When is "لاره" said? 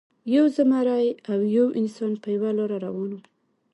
2.57-2.77